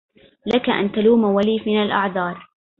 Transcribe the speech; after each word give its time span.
لك 0.45 0.69
أن 0.69 0.91
تلوم 0.91 1.23
ولي 1.23 1.63
من 1.65 1.83
الأعذار 1.83 2.47